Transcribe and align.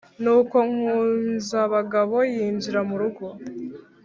nuko 0.23 0.57
nkunzabagabo 0.71 2.17
yinjira 2.33 2.79
murugo 2.89 3.25